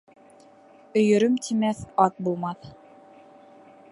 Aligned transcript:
Өйөрөм 1.01 1.35
тимәҫ 1.49 1.85
ат 2.07 2.17
булмаҫ. 2.29 2.67